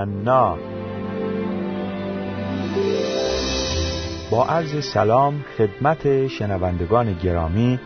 [0.00, 0.58] یوحنا
[4.30, 7.80] با عرض سلام خدمت شنوندگان گرامی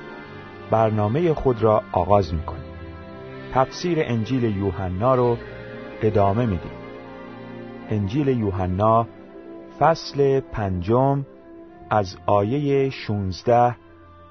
[0.71, 2.65] برنامه خود را آغاز می‌کنیم.
[3.55, 5.37] تفسیر انجیل یوحنا رو
[6.03, 6.73] ادامه میدیم.
[7.91, 9.07] انجیل یوحنا
[9.81, 11.27] فصل پنجم
[11.91, 13.77] از آیه 16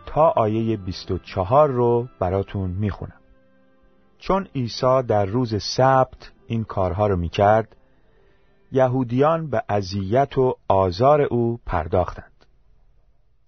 [0.05, 3.21] تا آیه 24 رو براتون می‌خونم.
[4.19, 7.75] چون عیسی در روز سبت این کارها رو می‌کرد
[8.71, 12.45] یهودیان به اذیت و آزار او پرداختند.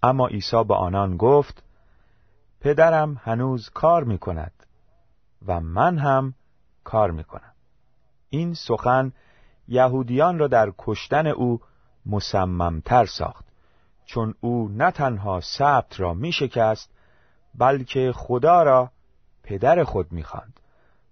[0.02, 1.62] اما عیسی به آنان گفت
[2.60, 4.52] پدرم هنوز کار می‌کند
[5.46, 6.34] و من هم
[6.84, 7.52] کار می‌کنم.
[8.30, 9.12] این سخن
[9.68, 11.60] یهودیان را در کشتن او
[12.06, 13.44] مصممتر ساخت
[14.04, 16.90] چون او نه تنها سبت را می شکست
[17.54, 18.90] بلکه خدا را
[19.42, 20.60] پدر خود می خاند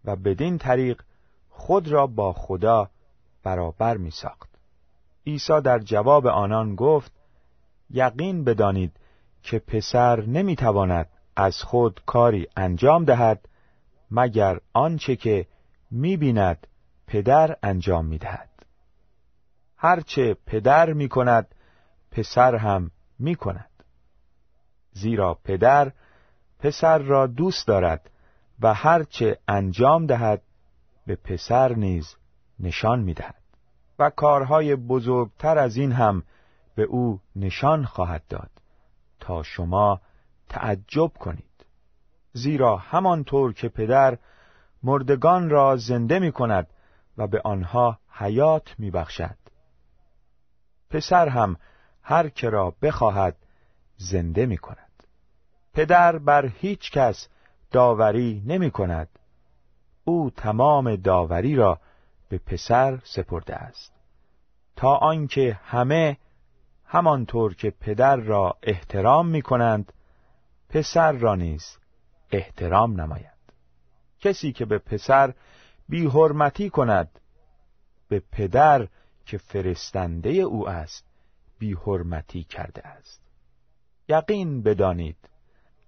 [0.05, 1.03] و بدین طریق
[1.56, 2.91] خود را با خدا
[3.42, 4.48] برابر می ساخت.
[5.27, 7.12] عیسی در جواب آنان گفت
[7.91, 8.92] یقین بدانید
[9.42, 13.48] که پسر نمی تواند از خود کاری انجام دهد
[14.11, 15.46] مگر آنچه که
[15.91, 16.66] می بیند
[17.06, 18.50] پدر انجام می دهد.
[19.77, 21.55] هرچه پدر می کند
[22.11, 23.70] پسر هم می کند.
[24.92, 25.92] زیرا پدر
[26.58, 28.11] پسر را دوست دارد
[28.61, 30.42] و هرچه انجام دهد
[31.06, 32.16] به پسر نیز
[32.60, 33.42] نشان می دهد.
[33.98, 36.22] و کارهای بزرگتر از این هم
[36.74, 38.50] به او نشان خواهد داد
[39.20, 40.00] تا شما
[40.48, 41.66] تعجب کنید.
[42.33, 44.19] زیرا همانطور که پدر
[44.83, 46.66] مردگان را زنده می کند
[47.18, 49.36] و به آنها حیات می بخشد
[50.91, 51.56] پسر هم
[52.02, 53.36] هر که را بخواهد
[53.96, 55.06] زنده می کند
[55.74, 57.28] پدر بر هیچ کس
[57.70, 59.08] داوری نمی کند
[60.05, 61.80] او تمام داوری را
[62.29, 63.92] به پسر سپرده است.
[64.77, 66.17] تا آنکه همه
[66.84, 69.92] همانطور که پدر را احترام می کنند
[70.68, 71.79] پسر را نیز
[72.30, 73.34] احترام نماید.
[74.20, 75.34] کسی که به پسر
[75.89, 77.20] بی حرمتی کند
[78.08, 78.89] به پدر
[79.27, 81.05] که فرستنده او است
[81.58, 83.23] بی حرمتی کرده است.
[84.08, 85.29] یقین بدانید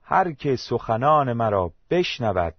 [0.02, 2.54] هر که سخنان مرا بشنود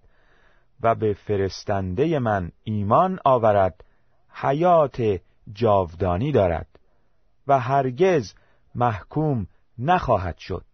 [0.82, 3.84] و به فرستنده من ایمان آورد
[4.30, 5.20] حیات
[5.52, 6.66] جاودانی دارد
[7.46, 8.34] و هرگز
[8.74, 9.46] محکوم
[9.78, 10.64] نخواهد شد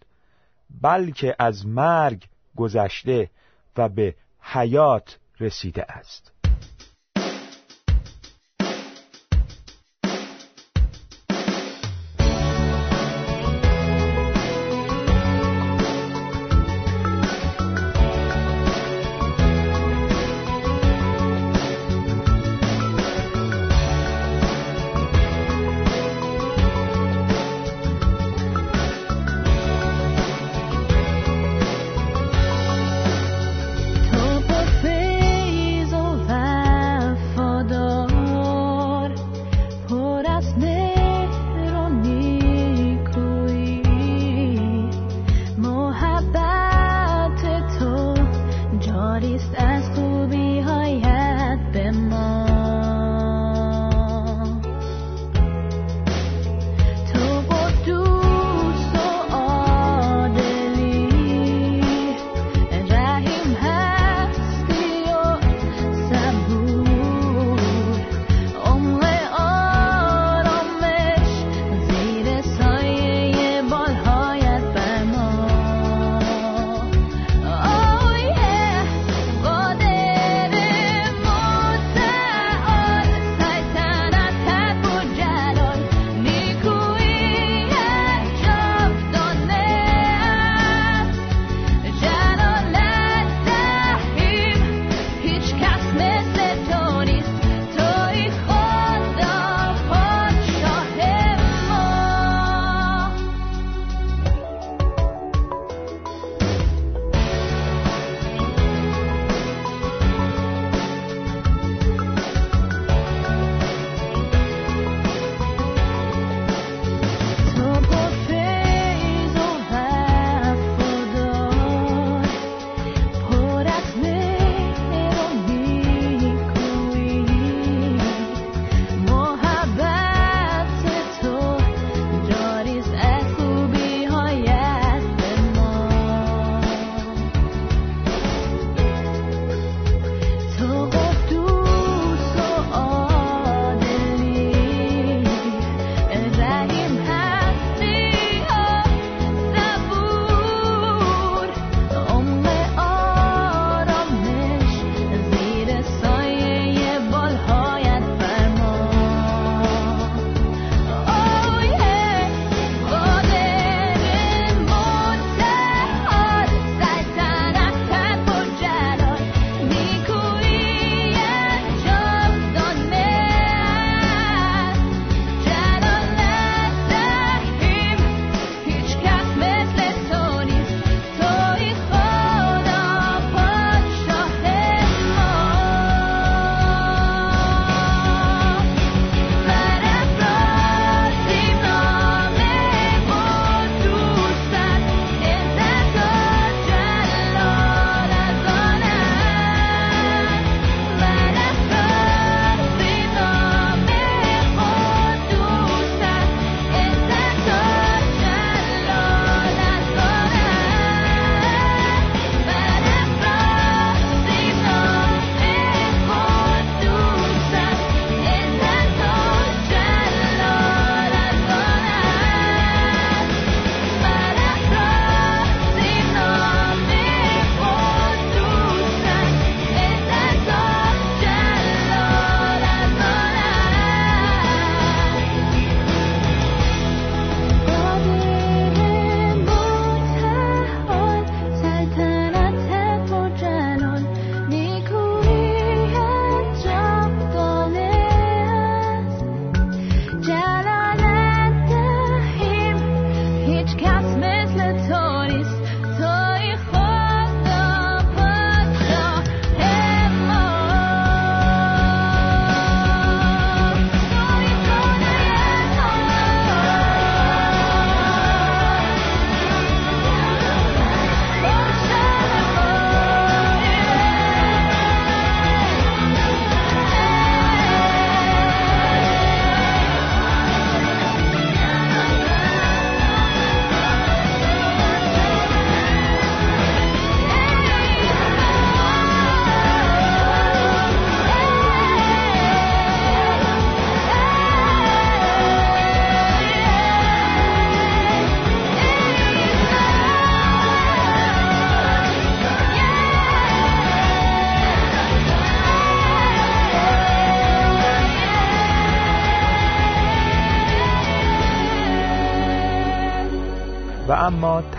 [0.82, 2.24] بلکه از مرگ
[2.56, 3.30] گذشته
[3.76, 6.33] و به حیات رسیده است.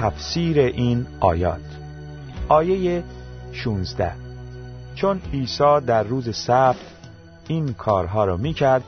[0.06, 1.80] تفسیر این آیات.
[2.50, 3.04] آیه
[3.52, 4.16] 16
[4.96, 6.76] چون عیسی در روز سبت
[7.48, 8.84] این کارها را می کرد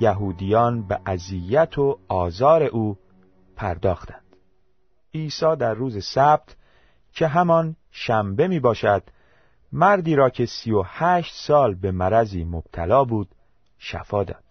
[0.00, 2.98] یهودیان به اذیت و آزار او
[3.56, 4.36] پرداختند.
[5.14, 6.56] عیسی در روز سبت
[7.12, 9.02] که همان شنبه می باشد
[9.72, 13.28] مردی را که سی و هشت سال به مرضی مبتلا بود
[13.78, 14.44] شفا داد.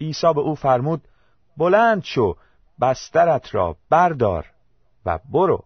[0.00, 1.08] عیسی به او فرمود
[1.56, 2.36] بلند شو
[2.80, 4.46] بسترت را بردار.
[5.06, 5.64] و برو.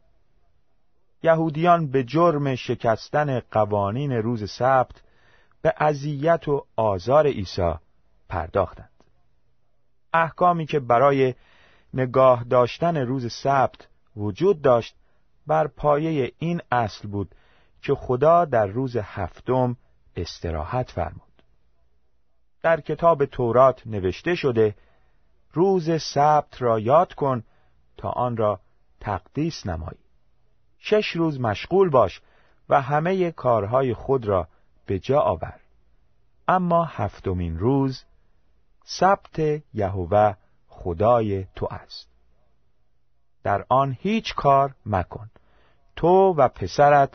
[1.23, 5.03] یهودیان به جرم شکستن قوانین روز سبت
[5.63, 7.75] به اذیت و آزار عیسی
[8.29, 8.91] پرداختند.
[10.13, 11.35] احکامی که برای
[11.95, 14.97] نگاه داشتن روز سبت وجود داشت
[15.47, 17.35] بر پایه این اصل بود
[17.83, 19.77] که خدا در روز هفتم
[20.17, 21.43] استراحت فرمود.
[22.63, 24.75] در کتاب تورات نوشته شده
[25.53, 27.45] روز سبت را یاد کن
[27.97, 28.61] تا آن را
[29.05, 29.99] تقدیس نمایی.
[30.79, 32.21] شش روز مشغول باش
[32.69, 34.49] و همه کارهای خود را
[34.87, 35.61] به جا آور.
[36.49, 38.05] اما هفتمین روز
[38.85, 40.35] سبت یهوه
[40.69, 42.09] خدای تو است.
[43.43, 45.31] در آن هیچ کار مکن.
[45.97, 47.15] تو و پسرت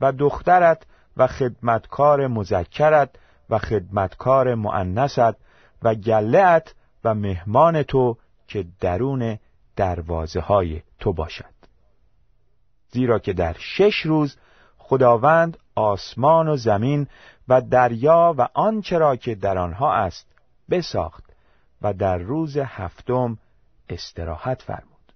[0.00, 3.10] و دخترت و خدمتکار مذکرت
[3.50, 5.36] و خدمتکار معنست
[5.82, 8.16] و گلهت و مهمان تو
[8.48, 9.38] که درون
[9.80, 11.54] دروازه های تو باشد.
[12.90, 14.36] زیرا که در شش روز
[14.78, 17.06] خداوند آسمان و زمین
[17.48, 20.26] و دریا و آنچه را که در آنها است
[20.70, 21.24] بساخت
[21.82, 23.38] و در روز هفتم
[23.88, 25.12] استراحت فرمود.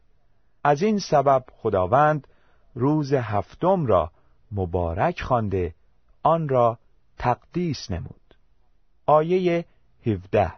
[0.65, 2.27] از این سبب خداوند
[2.75, 4.11] روز هفتم را
[4.53, 5.75] مبارک خوانده
[6.23, 6.79] آن را
[7.19, 8.35] تقدیس نمود.
[9.07, 9.65] آیه
[10.07, 10.53] 17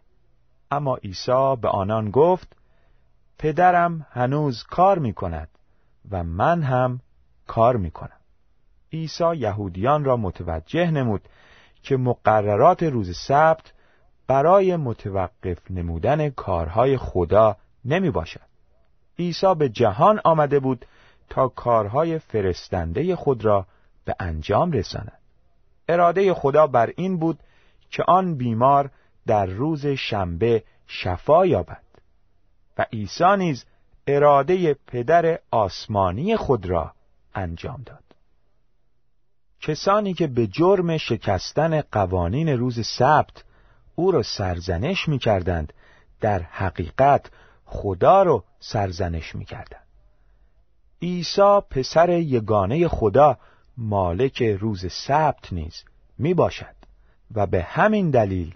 [0.71, 2.56] اما عیسی به آنان گفت
[3.39, 5.49] پدرم هنوز کار می کند
[6.11, 7.01] و من هم
[7.47, 8.21] کار می کنم
[8.93, 11.29] عیسی یهودیان را متوجه نمود
[11.83, 13.73] که مقررات روز سبت
[14.27, 18.41] برای متوقف نمودن کارهای خدا نمی باشد.
[19.19, 20.87] عیسی به جهان آمده بود
[21.29, 23.67] تا کارهای فرستنده خود را
[24.05, 25.19] به انجام رساند.
[25.89, 27.39] اراده خدا بر این بود
[27.91, 28.91] که آن بیمار
[29.27, 31.83] در روز شنبه شفا یابد
[32.79, 33.65] و عیسی نیز
[34.07, 36.93] اراده پدر آسمانی خود را
[37.35, 38.05] انجام داد.
[39.61, 43.45] کسانی که به جرم شکستن قوانین روز سبت
[43.95, 45.73] او را سرزنش می کردند
[46.21, 47.31] در حقیقت
[47.65, 49.87] خدا را سرزنش می کردند.
[51.03, 53.39] عیسی پسر یگانه خدا
[53.77, 55.85] مالک روز سبت نیز
[56.19, 56.77] می باشد
[57.35, 58.55] و به همین دلیل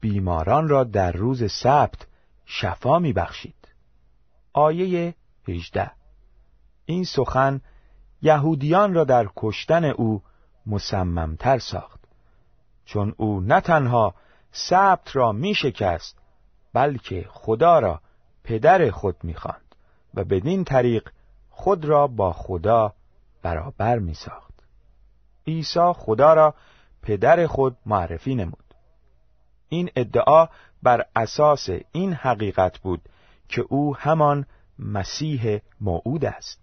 [0.00, 2.06] بیماران را در روز سبت
[2.46, 3.68] شفا می بخشید.
[4.52, 5.14] آیه
[5.48, 5.90] 18
[6.84, 7.60] این سخن
[8.22, 10.22] یهودیان را در کشتن او
[10.66, 12.00] مصممتر ساخت.
[12.84, 14.14] چون او نه تنها
[14.52, 16.18] سبت را می شکست
[16.72, 18.00] بلکه خدا را
[18.44, 19.74] پدر خود می خواند
[20.14, 21.10] و بدین طریق
[21.50, 22.94] خود را با خدا
[23.42, 24.54] برابر می ساخت
[25.46, 26.54] عیسی خدا را
[27.02, 28.74] پدر خود معرفی نمود.
[29.68, 30.48] این ادعا
[30.84, 33.00] بر اساس این حقیقت بود
[33.48, 34.46] که او همان
[34.78, 36.60] مسیح موعود است.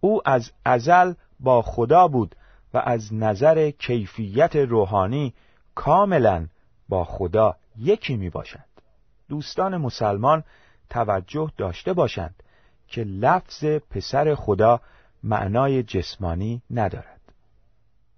[0.00, 2.36] او از ازل با خدا بود
[2.74, 5.34] و از نظر کیفیت روحانی
[5.74, 6.46] کاملا
[6.88, 8.64] با خدا یکی می باشند
[9.28, 10.44] دوستان مسلمان
[10.90, 12.42] توجه داشته باشند
[12.88, 14.80] که لفظ پسر خدا
[15.22, 17.20] معنای جسمانی ندارد.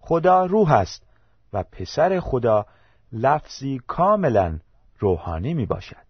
[0.01, 1.03] خدا روح است
[1.53, 2.67] و پسر خدا
[3.13, 4.59] لفظی کاملا
[5.02, 6.06] روحانی می باشد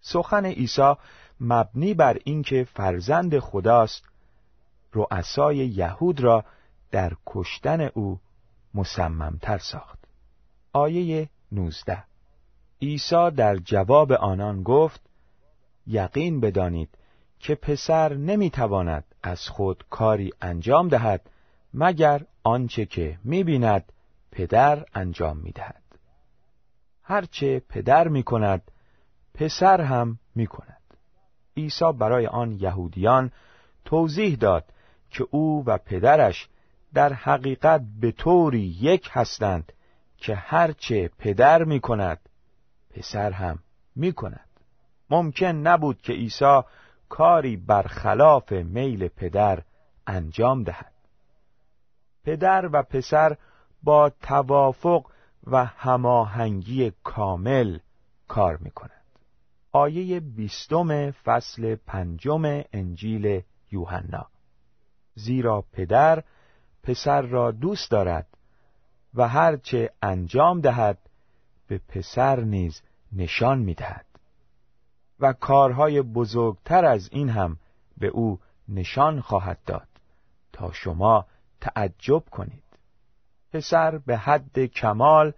[0.00, 0.94] سخن عیسی
[1.40, 4.02] مبنی بر اینکه فرزند خداست
[4.92, 6.44] رؤسای یهود را
[6.90, 8.20] در کشتن او
[8.74, 9.98] مصممتر ساخت.
[10.72, 12.04] آیه 19
[12.82, 15.00] عیسی در جواب آنان گفت
[15.86, 16.88] یقین بدانید
[17.38, 21.30] که پسر نمی‌تواند از خود کاری انجام دهد
[21.74, 23.92] مگر آنچه که می‌بیند
[24.30, 25.77] پدر انجام می‌دهد.
[27.08, 28.70] هرچه پدر می‌کند
[29.34, 30.82] پسر هم می‌کند.
[31.56, 33.32] عیسی برای آن یهودیان
[33.84, 34.64] توضیح داد
[35.10, 36.48] که او و پدرش
[36.94, 39.72] در حقیقت به طوری یک هستند
[40.16, 42.20] که هرچه پدر می کند
[42.90, 43.58] پسر هم
[43.96, 44.48] می کند
[45.10, 46.60] ممکن نبود که عیسی
[47.08, 49.62] کاری برخلاف میل پدر
[50.06, 50.92] انجام دهد.
[52.24, 53.36] پدر و پسر
[53.82, 55.06] با توافق
[55.50, 57.78] و هماهنگی کامل
[58.28, 58.90] کار می کند
[59.72, 64.26] آیه بیستم فصل پنجم انجیل یوحنا.
[65.14, 66.24] زیرا پدر
[66.82, 68.26] پسر را دوست دارد
[69.14, 70.98] و هرچه انجام دهد
[71.66, 74.06] به پسر نیز نشان می‌دهد.
[75.20, 77.58] و کارهای بزرگتر از این هم
[77.98, 79.88] به او نشان خواهد داد
[80.52, 81.26] تا شما
[81.60, 82.67] تعجب کنید.
[83.52, 85.32] پسر به حد کمال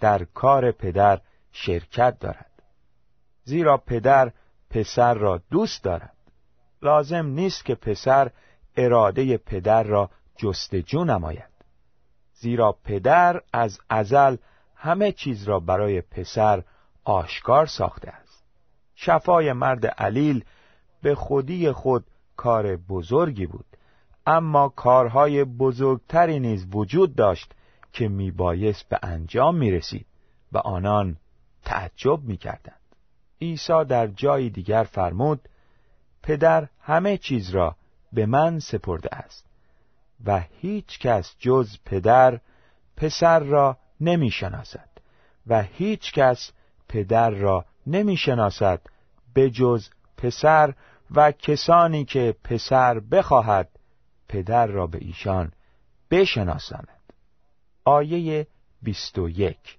[0.00, 1.20] در کار پدر
[1.52, 2.62] شرکت دارد.
[3.44, 4.32] زیرا پدر
[4.70, 6.16] پسر را دوست دارد.
[6.82, 8.30] لازم نیست که پسر
[8.76, 11.58] اراده پدر را جستجو نماید.
[12.34, 14.36] زیرا پدر از ازل
[14.74, 16.62] همه چیز را برای پسر
[17.04, 18.44] آشکار ساخته است.
[18.94, 20.44] شفای مرد علیل
[21.02, 23.66] به خودی خود کار بزرگی بود.
[24.30, 27.52] اما کارهای بزرگتری نیز وجود داشت
[27.92, 30.06] که میبایست به انجام می‌رسید
[30.52, 31.16] و آنان
[31.64, 32.80] تعجب می‌کردند.
[33.40, 35.48] عیسی در جای دیگر فرمود
[36.22, 37.76] پدر همه چیز را
[38.12, 39.44] به من سپرده است
[40.24, 42.40] و هیچ کس جز پدر
[42.96, 44.88] پسر را نمی شناسد
[45.46, 46.52] و هیچ کس
[46.88, 48.80] پدر را نمی شناسد
[49.34, 50.74] به جز پسر
[51.10, 53.77] و کسانی که پسر بخواهد
[54.28, 55.52] پدر را به ایشان
[56.10, 57.12] بشناساند
[57.84, 58.46] آیه
[58.82, 59.78] 21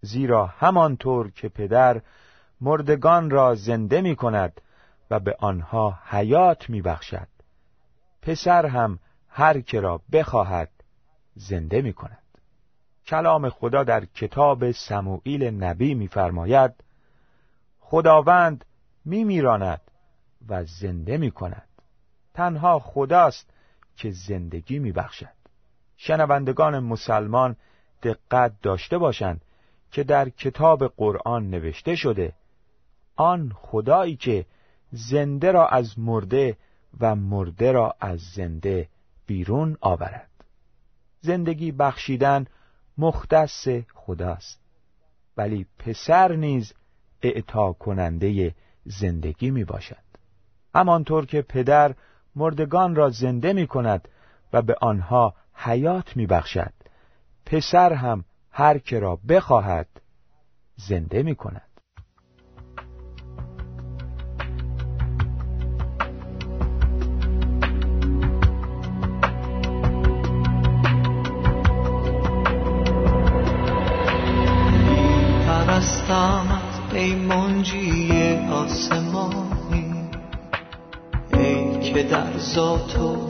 [0.00, 2.02] زیرا همانطور که پدر
[2.60, 4.60] مردگان را زنده می کند
[5.10, 7.28] و به آنها حیات می بخشد
[8.22, 8.98] پسر هم
[9.28, 10.70] هر که را بخواهد
[11.34, 12.18] زنده می کند
[13.06, 16.72] کلام خدا در کتاب سموئیل نبی میفرماید
[17.80, 18.64] خداوند
[19.04, 19.80] می میراند
[20.48, 21.68] و زنده می کند
[22.34, 23.51] تنها خداست
[23.96, 25.28] که زندگی می بخشد
[25.96, 27.56] شنوندگان مسلمان
[28.02, 29.44] دقت داشته باشند
[29.90, 32.32] که در کتاب قرآن نوشته شده
[33.16, 34.46] آن خدایی که
[34.90, 36.56] زنده را از مرده
[37.00, 38.88] و مرده را از زنده
[39.26, 40.30] بیرون آورد.
[41.20, 42.46] زندگی بخشیدن
[42.98, 44.60] مختص خداست
[45.36, 46.72] ولی پسر نیز
[47.22, 50.02] اعطا کننده زندگی می باشد
[50.74, 51.94] همانطور که پدر
[52.36, 54.08] مردگان را زنده می کند
[54.52, 56.72] و به آنها حیات می بخشد
[57.46, 59.88] پسر هم هر که را بخواهد
[60.76, 61.71] زنده می کند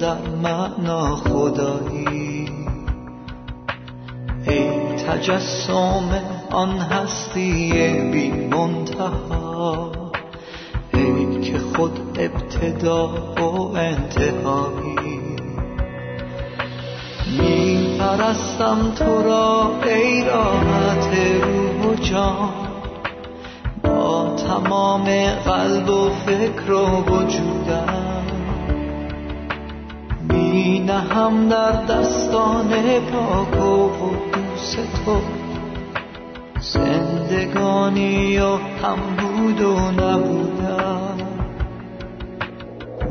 [0.02, 2.48] در معنا خدایی.
[4.46, 7.72] ای تجسم آن هستی
[8.12, 9.92] بی منتها.
[10.94, 15.36] ای که خود ابتدا و انتهایی.
[17.38, 21.08] می پرستم تو را ای راحت
[21.42, 22.48] روح و جان.
[23.84, 25.04] با تمام
[25.44, 28.01] قلب و فکر و وجودم
[30.62, 32.68] می نهم در دستان
[33.00, 35.20] پاک و قدوس تو.
[36.60, 41.16] زندگانی و هم بود و نبودم.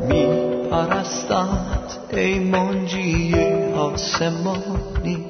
[0.08, 0.26] می
[0.70, 3.34] پرستمت ای منجی
[3.76, 5.26] آسمانی.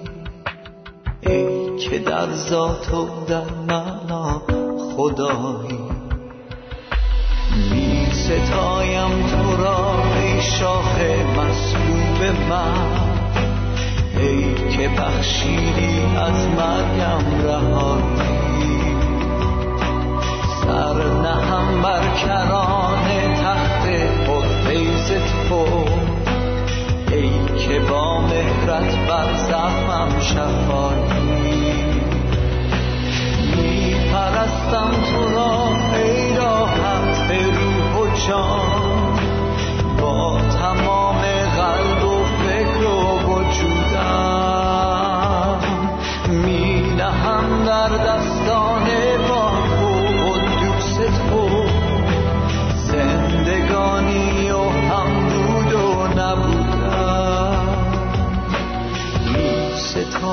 [1.20, 4.42] ای که در ذات و در معنا
[4.96, 5.78] خدایی.
[7.70, 11.00] می ستایم تو را ای شاخ
[11.36, 13.12] مسلوب من.
[14.16, 18.96] ای که بخشیدی از مرگم رهایی
[20.64, 23.86] سر نهم بر کران تخت
[24.28, 25.08] قدیس
[25.48, 25.66] تو.
[27.12, 31.22] ای که با مهرت بر زخمم شفایی
[33.56, 39.20] می پرستم تو را ای راحت روح و جان.
[40.00, 41.01] با تمام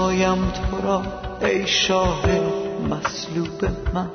[0.10, 1.04] ستایم تو را
[1.42, 2.26] ای شاه
[2.90, 4.10] مصلوب من.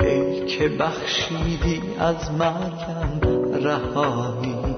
[0.00, 3.20] ای که بخشیدی از مرگم
[3.64, 4.76] رهایی.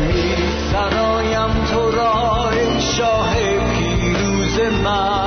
[0.00, 0.36] می
[0.72, 5.17] سرایم تو را ای شاه پیروز من.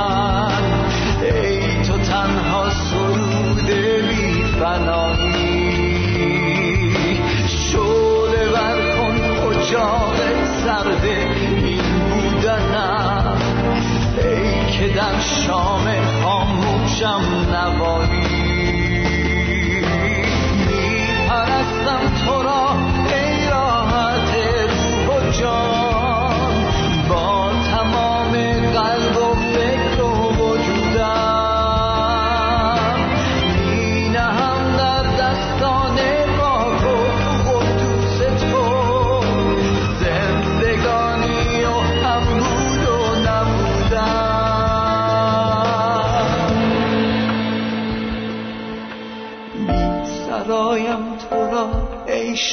[17.02, 18.21] باشم نوایی.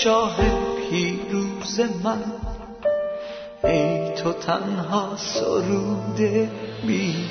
[0.04, 0.38] شاه
[0.90, 2.24] پیروز من.
[3.64, 6.18] ای تو تنها سرود
[6.88, 7.30] بی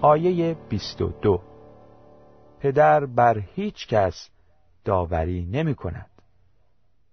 [0.00, 1.40] آیه 22
[2.60, 4.28] پدر بر هیچ کس
[4.84, 6.10] داوری نمی کند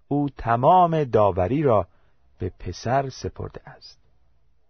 [0.08, 1.86] او تمام داوری را
[2.38, 3.98] به پسر سپرده است.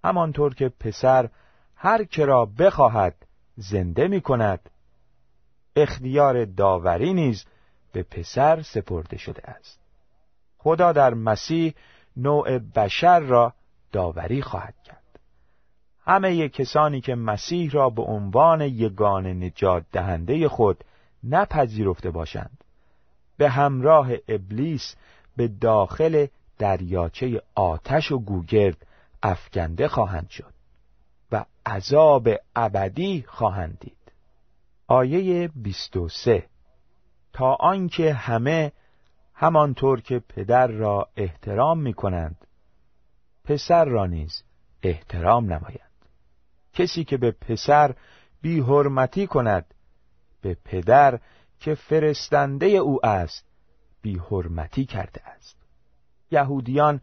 [0.04, 1.28] همانطور که پسر
[1.76, 3.14] هر که را بخواهد
[3.56, 4.70] زنده می کند
[5.76, 7.44] اختیار داوری نیز
[7.94, 9.80] به پسر سپرده شده است.
[10.58, 11.74] خدا در مسیح
[12.16, 13.52] نوع بشر را
[13.92, 15.02] داوری خواهد کرد.
[16.06, 20.84] همه کسانی که مسیح را به عنوان یگان نجات دهنده خود
[21.24, 22.64] نپذیرفته باشند
[23.36, 24.96] به همراه ابلیس
[25.36, 26.26] به داخل
[26.58, 28.86] دریاچه آتش و گوگرد
[29.22, 30.52] افکنده خواهند شد
[31.32, 34.12] و عذاب ابدی خواهند دید.
[34.86, 36.44] آیه 23
[37.34, 38.72] تا آنکه همه
[39.34, 42.46] همانطور که پدر را احترام می کنند
[43.44, 44.42] پسر را نیز
[44.82, 45.90] احترام نمایند.
[46.72, 47.94] کسی که به پسر
[48.42, 49.74] بی حرمتی کند
[50.40, 51.20] به پدر
[51.60, 53.46] که فرستنده او است
[54.02, 55.56] بی حرمتی کرده است.
[56.30, 57.00] یهودیان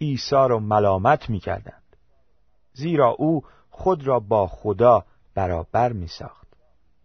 [0.00, 1.96] عیسی را ملامت می کردند
[2.72, 6.48] زیرا او خود را با خدا برابر می ساخت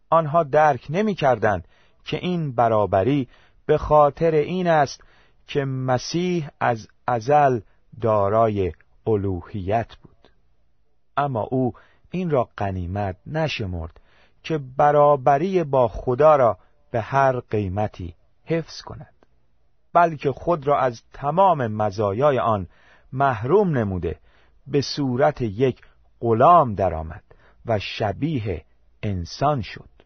[0.10, 1.68] آنها درک نمی کردند
[2.08, 3.28] که این برابری
[3.65, 5.04] به خاطر این است
[5.48, 7.60] که مسیح از ازل
[8.02, 8.74] دارای
[9.08, 10.30] الوهیت بود.
[11.17, 11.74] اما او
[12.12, 14.00] این را قنیمت نشمرد
[14.43, 16.58] که برابری با خدا را
[16.91, 18.15] به هر قیمتی
[18.46, 19.13] حفظ کند
[19.93, 22.67] بلکه خود را از تمام مزایای آن
[23.13, 24.20] محروم نموده
[24.67, 25.82] به صورت یک
[26.20, 27.24] غلام درآمد
[27.65, 28.65] و شبیه
[29.04, 29.96] انسان شد.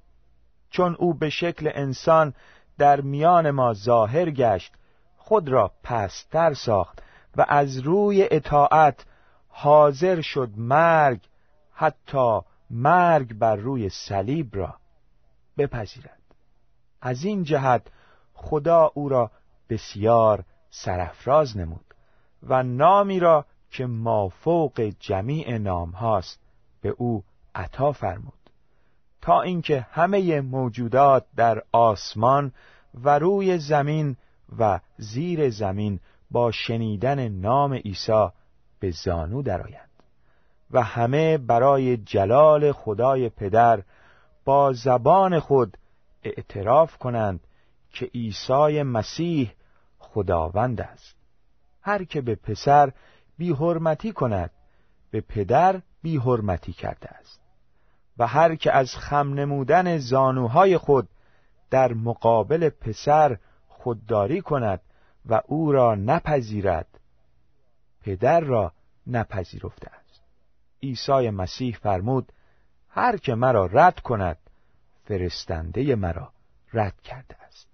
[0.72, 2.34] چون او به شکل انسان
[2.78, 4.74] در میان ما ظاهر گشت
[5.18, 7.04] خود را پستر ساخت
[7.38, 9.06] و از روی اطاعت
[9.50, 11.20] حاضر شد مرگ
[11.74, 14.76] حتی مرگ بر روی صلیب را
[15.58, 16.22] بپذیرد.
[17.02, 17.88] از این جهت
[18.34, 19.32] خدا او را
[19.70, 21.86] بسیار سرفراز نمود
[22.44, 26.40] و نامی را که مافوق جمیع نام هاست
[26.82, 27.24] به او
[27.56, 28.41] عطا فرمود.
[29.22, 32.52] تا اینکه همه موجودات در آسمان
[32.94, 34.18] و روی زمین
[34.60, 36.00] و زیر زمین
[36.32, 38.28] با شنیدن نام عیسی
[38.80, 39.90] به زانو درآیند
[40.72, 43.84] و همه برای جلال خدای پدر
[44.46, 45.78] با زبان خود
[46.24, 47.40] اعتراف کنند
[47.90, 49.52] که عیسی مسیح
[50.00, 51.16] خداوند است.
[51.82, 52.92] هر که به پسر
[53.38, 54.52] بی حرمتی کند
[55.12, 57.41] به پدر بی حرمتی کرده است.
[58.22, 61.10] و هر که از خم نمودن زانوهای خود
[61.70, 64.82] در مقابل پسر خودداری کند
[65.26, 66.88] و او را نپذیرد
[68.02, 68.74] پدر را
[69.08, 70.22] نپذیرفته است.
[70.84, 72.32] عیسی مسیح فرمود
[72.90, 74.38] هر که مرا رد کند
[75.04, 76.32] فرستنده مرا
[76.74, 77.68] رد کرده است.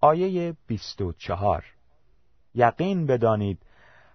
[0.00, 1.64] آیه 24
[2.54, 3.58] یقین بدانید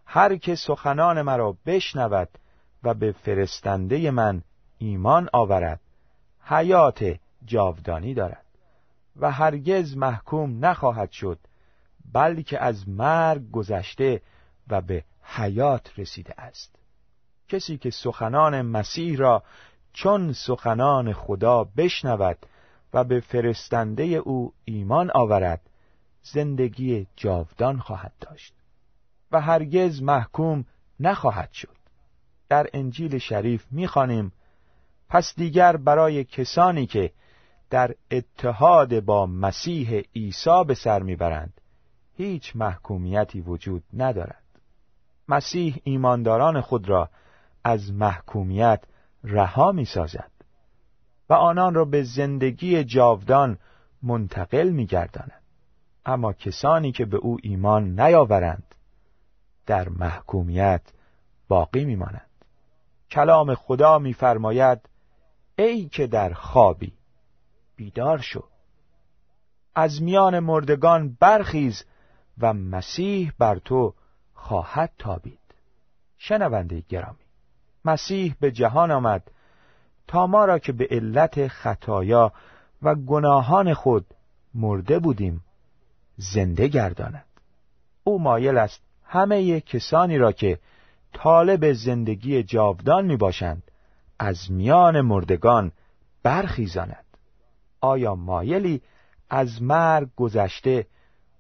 [0.06, 2.30] هر که سخنان مرا بشنود
[2.84, 4.44] و به فرستنده من
[4.78, 5.80] ایمان آورد.
[6.44, 8.46] حیات جاودانی دارد.
[9.16, 11.40] و هرگز محکوم نخواهد شد
[12.14, 14.22] بلکه از مرگ گذشته
[14.68, 16.76] و به حیات رسیده است.
[17.48, 19.44] کسی که سخنان مسیح را
[19.94, 22.38] چون سخنان خدا بشنود
[22.94, 25.62] و به فرستنده او ایمان آورد
[26.24, 28.54] زندگی جاودان خواهد داشت
[29.32, 30.66] و هرگز محکوم
[31.00, 31.78] نخواهد شد.
[32.50, 34.32] در انجیل شریف می‌خوانیم
[35.14, 37.12] پس دیگر برای کسانی که
[37.70, 41.62] در اتحاد با مسیح عیسی به سر می‌برند
[42.18, 44.44] هیچ محکومیتی وجود ندارد
[45.28, 47.10] مسیح ایمانداران خود را
[47.64, 48.84] از محکومیت
[49.24, 50.32] رها می سازد
[51.30, 53.58] و آنان را به زندگی جاودان
[54.04, 55.42] منتقل می گرداند.
[56.06, 58.76] اما کسانی که به او ایمان نیاورند
[59.66, 60.82] در محکومیت
[61.48, 62.30] باقی می مانند.
[63.12, 64.93] کلام خدا میفرماید
[65.56, 66.94] ای که در خوابی.
[67.76, 68.44] بیدار شو.
[69.76, 71.86] از میان مردگان برخیز
[72.38, 73.94] و مسیح بر تو
[74.34, 75.40] خواهد تابید.
[76.18, 77.18] شنونده گرامی
[77.86, 79.32] مسیح به جهان آمد
[80.08, 82.34] تا ما را که به علت خطایا
[82.82, 84.06] و گناهان خود
[84.54, 85.44] مرده بودیم
[86.18, 87.26] زنده گرداند.
[88.04, 90.60] او مایل است همه کسانی را که
[91.14, 93.64] طالب زندگی جاودان می باشند
[94.24, 95.72] از میان مردگان
[96.24, 97.06] برخیزاند.
[97.82, 98.82] آیا مایلی
[99.30, 100.88] از مرگ گذشته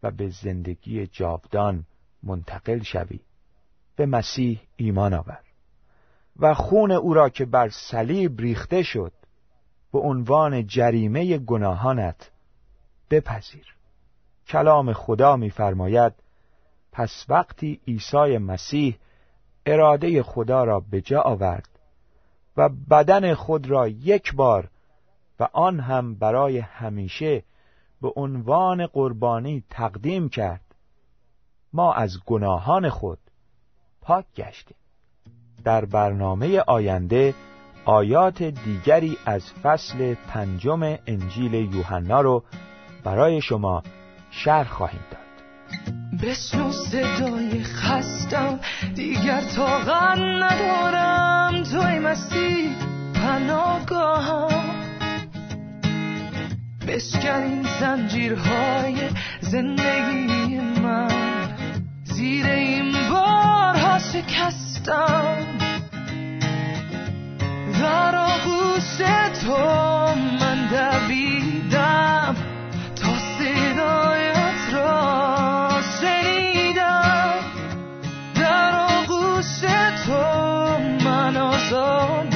[0.03, 1.85] و به زندگی جاودان
[2.23, 3.19] منتقل شوی؟
[3.95, 5.39] به مسیح ایمان آور.
[6.39, 9.13] و خون او را که بر صلیب ریخته شد
[9.91, 12.31] به عنوان جریمه گناهانت
[13.09, 13.75] بپذیر.
[14.47, 16.13] کلام خدا می‌فرماید
[16.91, 18.97] پس وقتی عیسی مسیح
[19.65, 21.72] اراده خدا را به جا آورد
[22.57, 24.69] و بدن خود را یک بار
[25.39, 27.43] و آن هم برای همیشه
[28.01, 30.75] به عنوان قربانی تقدیم کرد.
[31.73, 33.19] ما از گناهان خود
[34.01, 34.77] پاک گشتیم.
[35.63, 37.33] در برنامه آینده
[37.85, 42.43] آیات دیگری از فصل پنجم انجیل یوحنا رو
[43.03, 43.83] برای شما
[44.31, 45.22] شرح خواهیم داد.
[46.23, 48.59] بشنو صدای خستم
[48.95, 51.63] دیگر طاقت ندارم.
[51.63, 52.69] توی مسیح
[53.13, 54.63] پناهگاهم.
[56.87, 59.09] بشکن این زنجیرهای
[59.41, 61.55] زندگی من.
[62.03, 65.37] زیر این بارها شکستم.
[67.79, 68.97] در آغوش
[69.41, 69.57] تو
[70.39, 71.63] من دوید
[81.73, 82.32] so